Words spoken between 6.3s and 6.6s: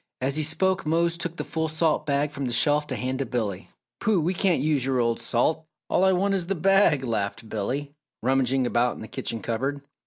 is the